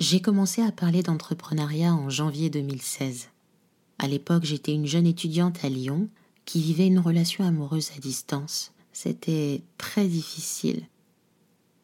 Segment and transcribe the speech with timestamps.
[0.00, 3.28] J'ai commencé à parler d'entrepreneuriat en janvier 2016.
[3.98, 6.08] À l'époque, j'étais une jeune étudiante à Lyon
[6.46, 8.72] qui vivait une relation amoureuse à distance.
[8.94, 10.86] C'était très difficile.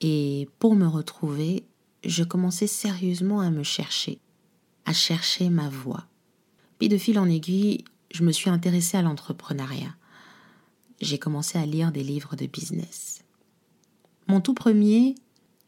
[0.00, 1.64] Et pour me retrouver,
[2.04, 4.18] je commençais sérieusement à me chercher,
[4.86, 6.06] à chercher ma voie.
[6.78, 9.94] Puis de fil en aiguille, je me suis intéressée à l'entrepreneuriat.
[11.02, 13.24] J'ai commencé à lire des livres de business.
[14.26, 15.16] Mon tout premier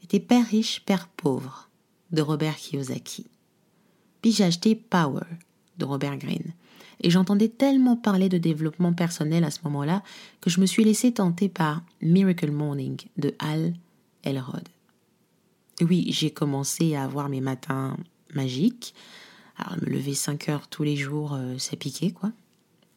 [0.03, 1.68] était Père riche, Père pauvre
[2.13, 3.27] de Robert Kiyosaki.
[4.23, 5.27] Puis j'ai acheté Power
[5.79, 6.53] de Robert Greene.
[7.01, 10.03] Et j'entendais tellement parler de développement personnel à ce moment-là
[10.41, 13.75] que je me suis laissé tenter par Miracle Morning de Al
[14.25, 14.69] Elrod.
[15.81, 17.97] Oui, j'ai commencé à avoir mes matins
[18.35, 18.95] magiques.
[19.57, 22.33] Alors, me lever 5 heures tous les jours, euh, ça piquait, quoi.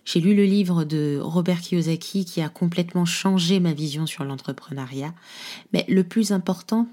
[0.04, 5.14] J'ai lu le livre de Robert Kiyosaki qui a complètement changé ma vision sur l'entrepreneuriat.
[5.74, 6.88] Mais le plus important,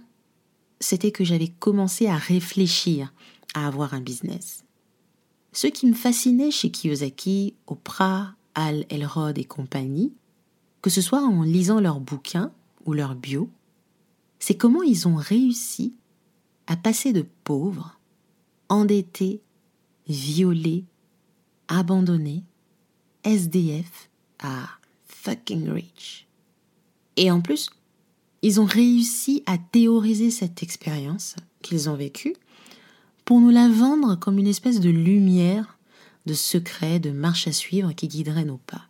[0.81, 3.13] c'était que j'avais commencé à réfléchir
[3.55, 4.65] à avoir un business.
[5.53, 10.13] Ce qui me fascinait chez Kiyosaki, Oprah, Al Elrod et compagnie,
[10.83, 12.53] que ce soit en lisant leurs bouquins
[12.85, 13.51] ou leurs bio,
[14.39, 15.95] c'est comment ils ont réussi
[16.67, 17.99] à passer de pauvres,
[18.69, 19.41] endettés,
[20.07, 20.85] violés,
[21.69, 22.45] abandonnés,
[23.25, 24.69] SDF à
[25.07, 26.29] fucking rich.
[27.17, 27.71] Et en plus,
[28.43, 32.35] ils ont réussi à théoriser cette expérience qu'ils ont vécue
[33.25, 35.79] pour nous la vendre comme une espèce de lumière,
[36.27, 38.87] de secret, de marche à suivre qui guiderait nos pas.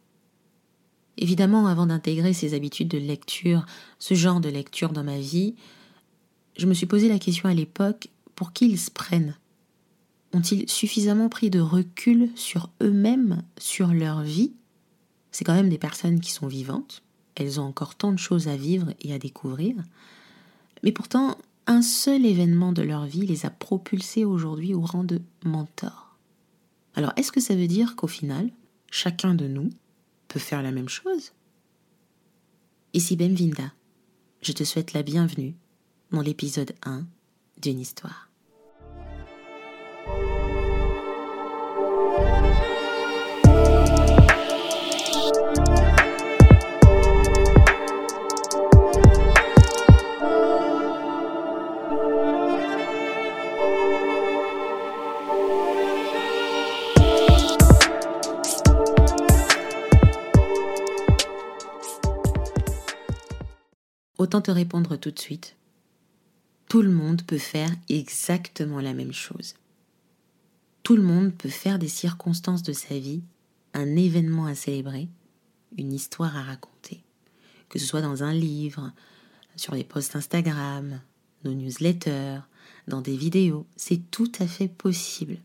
[1.16, 3.66] Évidemment, avant d'intégrer ces habitudes de lecture,
[3.98, 5.56] ce genre de lecture dans ma vie,
[6.56, 9.36] je me suis posé la question à l'époque pour qui ils se prennent?
[10.32, 14.52] Ont-ils suffisamment pris de recul sur eux-mêmes, sur leur vie?
[15.32, 17.02] C'est quand même des personnes qui sont vivantes,
[17.40, 19.76] elles ont encore tant de choses à vivre et à découvrir.
[20.82, 21.36] Mais pourtant,
[21.66, 26.16] un seul événement de leur vie les a propulsés aujourd'hui au rang de mentors.
[26.94, 28.50] Alors, est-ce que ça veut dire qu'au final,
[28.90, 29.70] chacun de nous
[30.28, 31.32] peut faire la même chose?
[32.94, 33.72] Ici Benvinda,
[34.40, 35.54] je te souhaite la bienvenue
[36.10, 37.04] dans l'épisode 1
[37.60, 38.27] d'une histoire.
[64.28, 65.56] Autant te répondre tout de suite.
[66.68, 69.54] Tout le monde peut faire exactement la même chose.
[70.82, 73.22] Tout le monde peut faire des circonstances de sa vie
[73.72, 75.08] un événement à célébrer,
[75.78, 77.02] une histoire à raconter.
[77.70, 78.92] Que ce soit dans un livre,
[79.56, 81.00] sur les posts Instagram,
[81.44, 82.40] nos newsletters,
[82.86, 85.38] dans des vidéos, c'est tout à fait possible.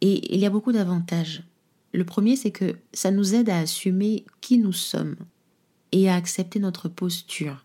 [0.00, 1.42] Et il y a beaucoup d'avantages.
[1.92, 5.16] Le premier, c'est que ça nous aide à assumer qui nous sommes
[5.94, 7.64] et à accepter notre posture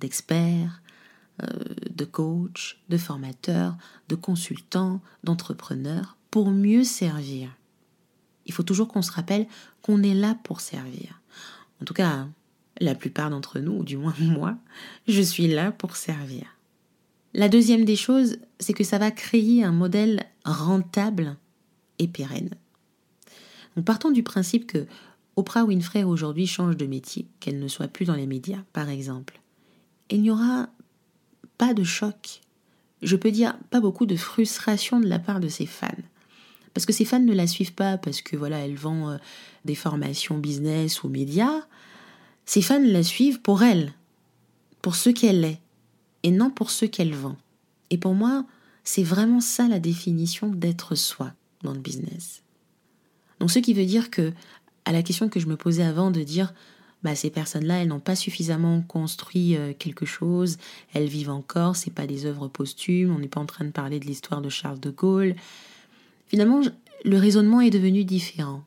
[0.00, 0.82] d'expert,
[1.42, 1.46] euh,
[1.90, 3.74] de coach, de formateur,
[4.08, 7.56] de consultant, d'entrepreneur, pour mieux servir.
[8.44, 9.46] Il faut toujours qu'on se rappelle
[9.80, 11.22] qu'on est là pour servir.
[11.80, 12.28] En tout cas,
[12.80, 14.58] la plupart d'entre nous, ou du moins moi,
[15.08, 16.44] je suis là pour servir.
[17.32, 21.36] La deuxième des choses, c'est que ça va créer un modèle rentable
[21.98, 22.50] et pérenne.
[23.74, 24.86] Donc partons du principe que
[25.40, 29.40] Oprah Winfrey aujourd'hui change de métier, qu'elle ne soit plus dans les médias, par exemple.
[30.10, 30.68] Il n'y aura
[31.56, 32.42] pas de choc.
[33.00, 35.88] Je peux dire pas beaucoup de frustration de la part de ses fans.
[36.74, 39.16] Parce que ses fans ne la suivent pas parce que voilà, elle vend euh,
[39.64, 41.62] des formations business ou médias.
[42.44, 43.94] Ses fans la suivent pour elle,
[44.82, 45.60] pour ce qu'elle est,
[46.22, 47.38] et non pour ce qu'elle vend.
[47.88, 48.44] Et pour moi,
[48.84, 52.42] c'est vraiment ça la définition d'être soi dans le business.
[53.40, 54.32] Donc ce qui veut dire que
[54.90, 56.52] à la question que je me posais avant de dire
[57.04, 60.58] bah, ces personnes-là, elles n'ont pas suffisamment construit euh, quelque chose,
[60.92, 64.00] elles vivent encore, c'est pas des œuvres posthumes, on n'est pas en train de parler
[64.00, 65.36] de l'histoire de Charles de Gaulle.
[66.26, 66.60] Finalement,
[67.04, 68.64] le raisonnement est devenu différent.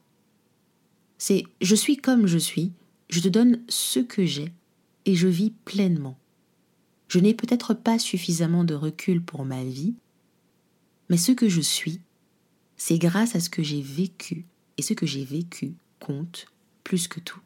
[1.17, 2.71] C'est je suis comme je suis,
[3.09, 4.53] je te donne ce que j'ai
[5.05, 6.17] et je vis pleinement.
[7.09, 9.93] Je n'ai peut-être pas suffisamment de recul pour ma vie,
[11.09, 11.99] mais ce que je suis,
[12.77, 14.45] c'est grâce à ce que j'ai vécu,
[14.77, 15.73] et ce que j'ai vécu
[16.07, 16.47] compte
[16.83, 17.39] plus que tout.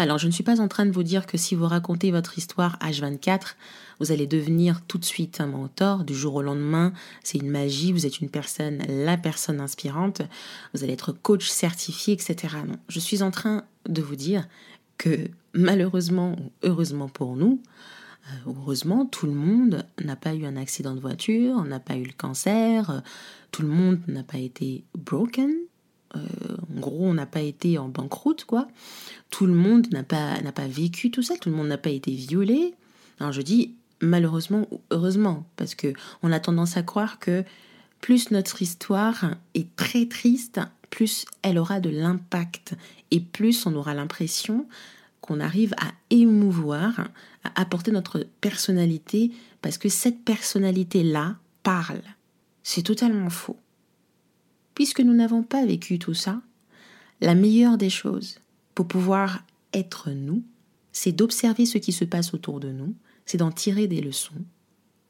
[0.00, 2.38] Alors, je ne suis pas en train de vous dire que si vous racontez votre
[2.38, 3.56] histoire H24,
[3.98, 6.92] vous allez devenir tout de suite un mentor du jour au lendemain.
[7.24, 10.22] C'est une magie, vous êtes une personne, la personne inspirante,
[10.72, 12.34] vous allez être coach certifié, etc.
[12.66, 14.46] Non, je suis en train de vous dire
[14.98, 17.60] que malheureusement ou heureusement pour nous,
[18.28, 22.04] Euh, heureusement, tout le monde n'a pas eu un accident de voiture, n'a pas eu
[22.04, 23.00] le cancer, euh,
[23.52, 25.50] tout le monde n'a pas été broken.
[26.16, 26.20] Euh,
[26.76, 28.68] en gros, on n'a pas été en banqueroute, quoi.
[29.30, 31.90] Tout le monde n'a pas, n'a pas vécu tout ça, tout le monde n'a pas
[31.90, 32.74] été violé.
[33.20, 35.92] Alors je dis malheureusement ou heureusement, parce que
[36.22, 37.44] on a tendance à croire que
[38.00, 40.60] plus notre histoire est très triste,
[40.90, 42.74] plus elle aura de l'impact
[43.10, 44.66] et plus on aura l'impression
[45.20, 47.08] qu'on arrive à émouvoir,
[47.44, 52.02] à apporter notre personnalité, parce que cette personnalité-là parle.
[52.62, 53.58] C'est totalement faux.
[54.74, 56.40] Puisque nous n'avons pas vécu tout ça,
[57.20, 58.40] la meilleure des choses
[58.74, 59.42] pour pouvoir
[59.72, 60.42] être nous,
[60.92, 62.94] c'est d'observer ce qui se passe autour de nous,
[63.26, 64.44] c'est d'en tirer des leçons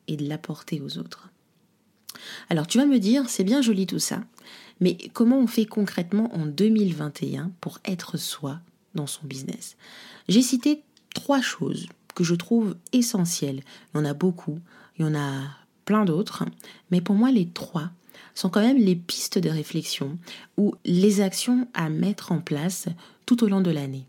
[0.06, 1.30] et de l'apporter aux autres.
[2.48, 4.22] Alors tu vas me dire, c'est bien joli tout ça,
[4.80, 8.60] mais comment on fait concrètement en 2021 pour être soi
[8.94, 9.76] dans son business?
[10.28, 10.82] J'ai cité
[11.14, 13.62] trois choses que je trouve essentielles.
[13.94, 14.58] Il y en a beaucoup,
[14.98, 15.42] il y en a
[15.84, 16.44] plein d'autres,
[16.90, 17.90] mais pour moi les trois
[18.34, 20.18] sont quand même les pistes de réflexion
[20.56, 22.86] ou les actions à mettre en place
[23.26, 24.06] tout au long de l'année.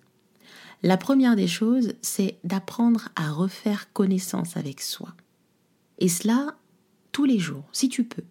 [0.82, 5.14] La première des choses, c'est d'apprendre à refaire connaissance avec soi.
[5.98, 6.56] Et cela
[7.12, 8.24] tous les jours, si tu peux.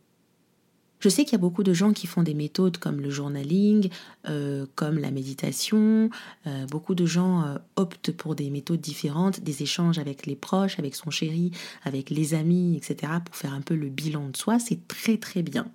[1.01, 3.89] Je sais qu'il y a beaucoup de gens qui font des méthodes comme le journaling,
[4.29, 6.11] euh, comme la méditation.
[6.47, 10.79] Euh, beaucoup de gens euh, optent pour des méthodes différentes, des échanges avec les proches,
[10.79, 11.53] avec son chéri,
[11.85, 14.59] avec les amis, etc., pour faire un peu le bilan de soi.
[14.59, 15.71] C'est très très bien.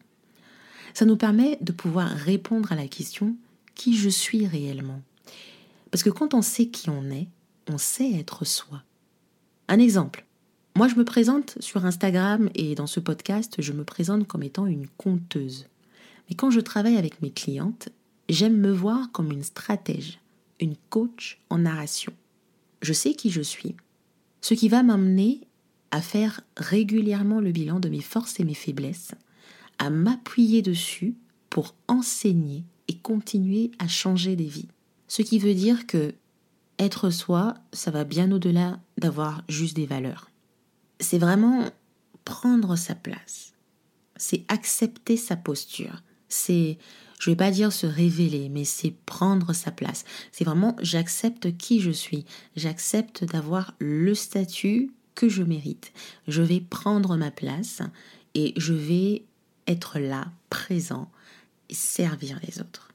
[0.93, 3.35] Ça nous permet de pouvoir répondre à la question
[3.75, 5.01] qui je suis réellement?
[5.91, 7.27] Parce que quand on sait qui on est,
[7.69, 8.83] on sait être soi.
[9.67, 10.25] Un exemple.
[10.75, 14.65] Moi, je me présente sur Instagram et dans ce podcast, je me présente comme étant
[14.65, 15.67] une conteuse.
[16.27, 17.89] Mais quand je travaille avec mes clientes,
[18.27, 20.19] j'aime me voir comme une stratège,
[20.59, 22.11] une coach en narration.
[22.81, 23.75] Je sais qui je suis,
[24.41, 25.41] ce qui va m'amener
[25.91, 29.11] à faire régulièrement le bilan de mes forces et mes faiblesses,
[29.77, 31.13] à m'appuyer dessus
[31.51, 34.69] pour enseigner et continuer à changer des vies.
[35.07, 36.15] Ce qui veut dire que
[36.79, 40.32] être soi, ça va bien au-delà d'avoir juste des valeurs
[41.03, 41.69] c'est vraiment
[42.25, 43.53] prendre sa place.
[44.15, 46.01] C'est accepter sa posture.
[46.29, 46.77] C'est,
[47.19, 50.05] je vais pas dire se révéler, mais c'est prendre sa place.
[50.31, 52.25] C'est vraiment j'accepte qui je suis.
[52.55, 55.93] J'accepte d'avoir le statut que je mérite.
[56.27, 57.81] Je vais prendre ma place
[58.33, 59.23] et je vais
[59.67, 61.11] être là, présent
[61.69, 62.89] et servir les autres.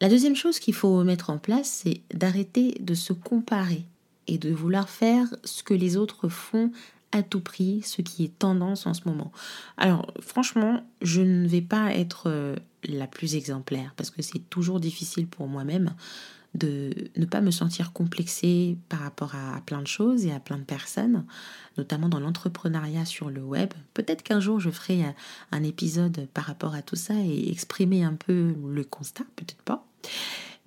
[0.00, 3.84] La deuxième chose qu'il faut mettre en place, c'est d'arrêter de se comparer
[4.28, 6.70] et de vouloir faire ce que les autres font
[7.12, 9.32] à tout prix, ce qui est tendance en ce moment.
[9.76, 14.78] Alors franchement, je ne vais pas être euh, la plus exemplaire parce que c'est toujours
[14.78, 15.94] difficile pour moi-même
[16.54, 20.56] de ne pas me sentir complexée par rapport à, plein de choses et à plein
[20.56, 21.24] de personnes,
[21.76, 23.70] notamment dans l'entrepreneuriat sur le web.
[23.94, 25.14] Peut-être qu'un jour je ferai un,
[25.52, 29.86] un épisode par rapport à tout ça et exprimer un peu le constat, peut-être pas.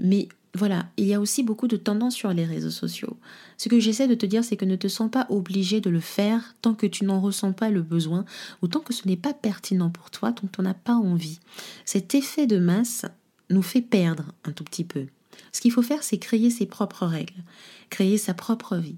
[0.01, 3.15] Mais voilà, il y a aussi beaucoup de tendances sur les réseaux sociaux.
[3.57, 6.01] Ce que j'essaie de te dire, c'est que ne te sens pas obligé de le
[6.01, 8.25] faire tant que tu n'en ressens pas le besoin
[8.61, 10.95] ou tant que ce n'est pas pertinent pour toi, tant que tu n'en as pas
[10.95, 11.39] envie.
[11.85, 13.05] Cet effet de masse
[13.49, 15.05] nous fait perdre un tout petit peu.
[15.53, 17.43] Ce qu'il faut faire, c'est créer ses propres règles,
[17.89, 18.97] créer sa propre vie,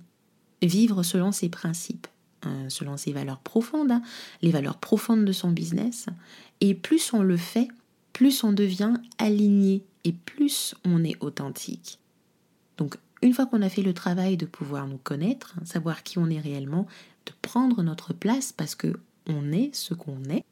[0.63, 2.07] vivre selon ses principes,
[2.41, 4.01] hein, selon ses valeurs profondes, hein,
[4.41, 6.07] les valeurs profondes de son business.
[6.61, 7.67] Et plus on le fait,
[8.13, 11.99] plus on devient aligné et plus on est authentique.
[12.77, 16.29] Donc une fois qu'on a fait le travail de pouvoir nous connaître, savoir qui on
[16.29, 16.87] est réellement,
[17.25, 20.43] de prendre notre place parce que on est ce qu'on est,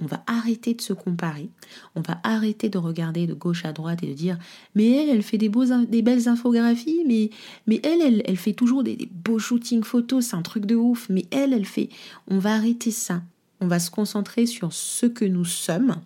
[0.00, 1.48] on va arrêter de se comparer,
[1.94, 4.38] on va arrêter de regarder de gauche à droite et de dire
[4.74, 7.30] mais elle, elle fait des, beaux, des belles infographies, mais,
[7.66, 11.08] mais elle, elle, fait toujours des, des beaux shootings photos, c'est un truc de ouf,
[11.08, 11.88] mais elle, elle fait...
[12.28, 13.22] On va arrêter ça.
[13.62, 15.96] On va se concentrer sur ce que nous sommes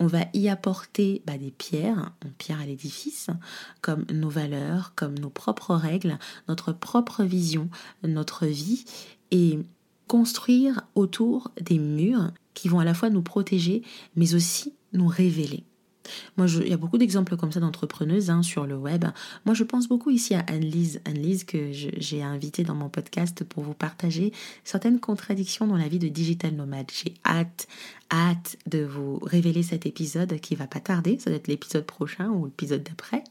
[0.00, 3.28] on va y apporter bah, des pierres, une pierre à l'édifice,
[3.82, 7.68] comme nos valeurs, comme nos propres règles, notre propre vision,
[8.02, 8.86] notre vie,
[9.30, 9.58] et
[10.08, 13.82] construire autour des murs qui vont à la fois nous protéger,
[14.16, 15.64] mais aussi nous révéler.
[16.36, 19.04] Moi, il y a beaucoup d'exemples comme ça d'entrepreneuses hein, sur le web.
[19.44, 23.62] Moi, je pense beaucoup ici à Anne-Lise, Anne-Lise que j'ai invitée dans mon podcast pour
[23.62, 24.32] vous partager
[24.64, 26.90] certaines contradictions dans la vie de digital nomade.
[26.92, 27.68] J'ai hâte,
[28.10, 31.18] hâte de vous révéler cet épisode qui va pas tarder.
[31.18, 33.24] Ça doit être l'épisode prochain ou l'épisode d'après.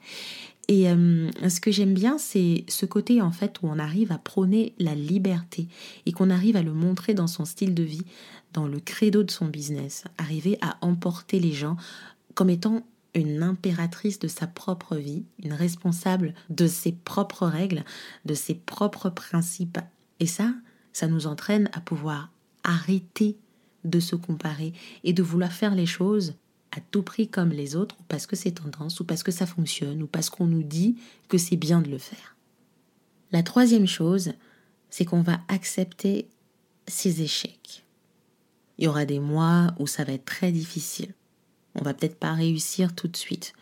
[0.70, 4.20] Et euh, ce que j'aime bien, c'est ce côté en fait où on arrive à
[4.20, 5.68] prôner la liberté
[6.06, 8.06] et qu'on arrive à le montrer dans son style de vie,
[8.54, 11.76] dans le credo de son business, arriver à emporter les gens
[12.40, 17.84] comme étant une impératrice de sa propre vie, une responsable de ses propres règles,
[18.24, 19.80] de ses propres principes
[20.22, 20.54] Et ça,
[20.94, 22.32] ça nous entraîne à pouvoir
[22.64, 23.38] arrêter
[23.84, 24.72] de se comparer
[25.04, 26.36] et de vouloir faire les choses
[26.72, 29.46] à tout prix comme les autres, ou parce que c'est tendance, ou parce que ça
[29.46, 30.96] fonctionne, ou parce qu'on nous dit
[31.28, 32.38] que c'est bien de le faire.
[33.34, 34.32] La troisième chose,
[34.90, 36.30] c'est qu'on va accepter
[36.88, 37.84] ses échecs.
[38.78, 41.14] Il y aura des mois où ça va être très difficile.
[41.76, 43.54] On va peut-être pas réussir tout de suite.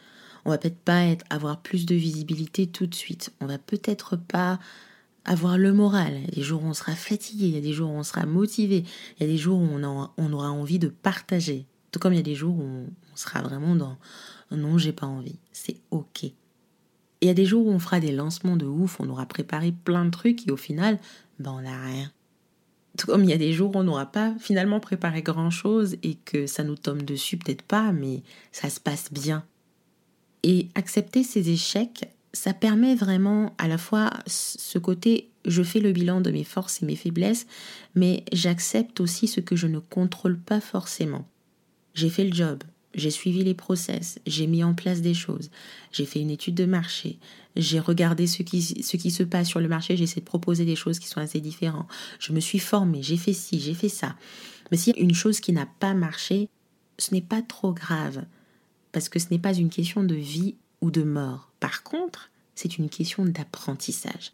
[0.45, 3.33] On va peut-être pas être, avoir plus de visibilité tout de suite.
[3.41, 4.59] On va peut-être pas
[5.25, 6.13] avoir le moral.
[6.13, 7.95] Il y a des jours où on sera fatigué, il y a des jours où
[7.95, 8.85] on sera motivé,
[9.17, 11.65] il y a des jours où on, aura envie de partager.
[11.91, 13.97] Tout comme il y a des jours où on, sera vraiment dans
[14.51, 15.39] non, j'ai pas envie.
[15.51, 16.23] C'est ok.
[16.23, 16.33] Et
[17.21, 19.71] il y a des jours où on fera des lancements de ouf, on aura préparé
[19.71, 20.99] plein de trucs et au final,
[21.39, 22.11] ben on n'a rien.
[23.05, 26.15] Comme il y a des jours où on n'aura pas finalement préparé grand chose et
[26.15, 29.43] que ça nous tombe dessus, peut-être pas, mais ça se passe bien.
[30.43, 35.93] Et accepter ces échecs, ça permet vraiment à la fois ce côté je fais le
[35.93, 37.47] bilan de mes forces et mes faiblesses,
[37.95, 41.25] mais j'accepte aussi ce que je ne contrôle pas forcément.
[41.93, 42.63] J'ai fait le job,
[42.97, 45.49] j'ai suivi les process, j'ai mis en place des choses,
[45.91, 47.19] j'ai fait une étude de marché,
[47.55, 50.65] j'ai regardé ce qui, ce qui se passe sur le marché, j'ai essayé de proposer
[50.65, 51.87] des choses qui sont assez différentes,
[52.19, 54.15] je me suis formée, j'ai fait ci, j'ai fait ça.
[54.71, 56.49] Mais s'il y a une chose qui n'a pas marché,
[56.97, 58.25] ce n'est pas trop grave,
[58.91, 61.51] parce que ce n'est pas une question de vie ou de mort.
[61.59, 64.33] Par contre, c'est une question d'apprentissage.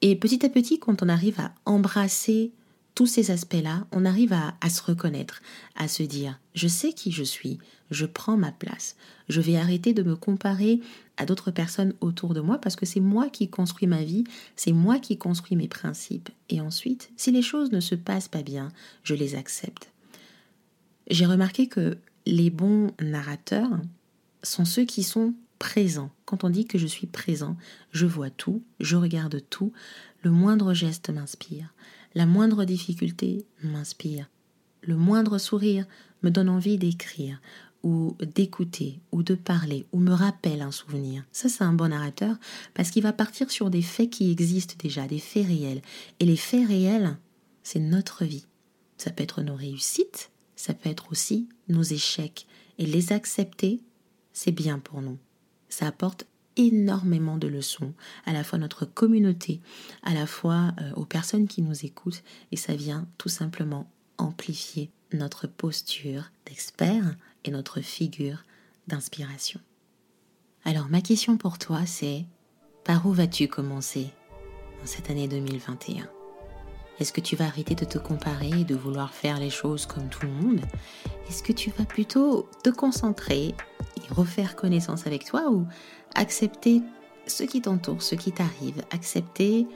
[0.00, 2.52] Et petit à petit, quand on arrive à embrasser
[2.94, 5.40] tous ces aspects-là, on arrive à, à, se reconnaître,
[5.76, 7.58] à se dire, je sais qui je suis,
[7.92, 8.96] je prends ma place,
[9.28, 10.80] je vais arrêter de me comparer
[11.16, 14.24] à d'autres personnes autour de moi parce que c'est moi qui construis ma vie,
[14.56, 16.30] c'est moi qui construis mes principes.
[16.48, 18.72] Et ensuite, si les choses ne se passent pas bien,
[19.04, 19.92] je les accepte.
[21.08, 21.96] J'ai remarqué que
[22.26, 23.78] les bons narrateurs
[24.42, 26.10] sont ceux qui sont présents.
[26.24, 27.56] Quand on dit que je suis présent,
[27.92, 29.72] je vois tout, je regarde tout,
[30.22, 31.72] le moindre geste m'inspire,
[32.16, 34.28] la moindre difficulté m'inspire,
[34.82, 35.86] le moindre sourire
[36.22, 37.40] me donne envie d'écrire
[37.82, 41.24] ou d'écouter ou de parler ou me rappelle un souvenir.
[41.32, 42.36] Ça, c'est un bon narrateur
[42.74, 45.82] parce qu'il va partir sur des faits qui existent déjà, des faits réels.
[46.20, 47.16] Et les faits réels,
[47.62, 48.46] c'est notre vie.
[48.96, 52.46] Ça peut être nos réussites, ça peut être aussi nos échecs.
[52.78, 53.80] Et les accepter,
[54.32, 55.18] c'est bien pour nous.
[55.68, 57.94] Ça apporte énormément de leçons,
[58.26, 59.60] à la fois notre communauté,
[60.02, 64.90] à la fois euh, aux personnes qui nous écoutent, et ça vient tout simplement amplifier
[65.12, 68.44] notre posture d'expert et notre figure
[68.86, 69.60] d'inspiration.
[70.64, 72.24] Alors ma question pour toi c'est,
[72.84, 74.10] par où vas-tu commencer
[74.82, 76.08] en cette année 2021
[77.00, 80.08] est-ce que tu vas arrêter de te comparer et de vouloir faire les choses comme
[80.08, 80.60] tout le monde?
[81.28, 83.54] Est-ce que tu vas plutôt te concentrer
[83.96, 85.64] et refaire connaissance avec toi ou
[86.16, 86.82] accepter
[87.28, 89.68] ce qui t'entoure, ce qui t'arrive, accepter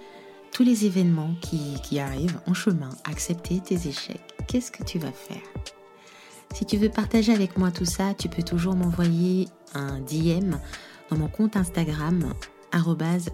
[0.53, 5.13] tous les événements qui, qui arrivent en chemin, accepter tes échecs Qu'est-ce que tu vas
[5.13, 5.43] faire?
[6.55, 10.57] Si tu veux partager avec moi tout ça, tu peux toujours m'envoyer un DM
[11.11, 12.35] dans mon compte Instagram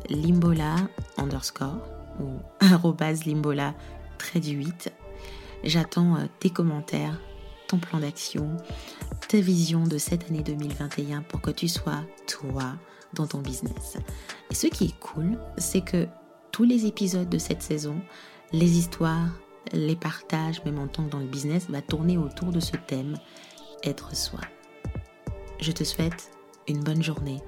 [0.09, 0.77] limbola
[1.17, 1.79] underscore
[2.21, 2.39] ou
[3.27, 3.75] limbola
[4.19, 4.93] trait du 8.
[5.65, 7.21] J'attends euh, tes commentaires,
[7.67, 8.57] ton plan d'action,
[9.29, 12.75] ta vision de cette année 2021 pour que tu sois toi
[13.15, 13.97] dans ton business.
[14.51, 16.07] Et ce qui est cool, c'est que
[16.53, 18.01] tous les épisodes de cette saison,
[18.53, 19.31] les histoires,
[19.73, 23.17] les partages, même en tant que dans le business, va tourner autour de ce thème,
[23.83, 24.41] être soi.
[25.61, 26.31] Je te souhaite
[26.67, 27.41] une bonne journée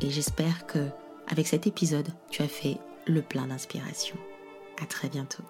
[0.00, 0.88] et j'espère que
[1.28, 4.16] avec cet épisode, tu as fait le plein d'inspiration.
[4.82, 5.44] À très bientôt.